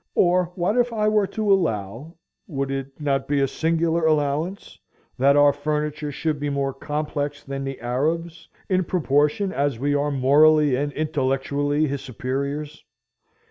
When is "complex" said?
6.73-7.43